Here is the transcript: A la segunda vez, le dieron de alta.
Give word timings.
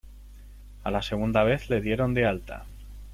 A 0.83 0.89
la 0.89 1.03
segunda 1.03 1.43
vez, 1.43 1.69
le 1.69 1.79
dieron 1.79 2.15
de 2.15 2.25
alta. 2.25 2.65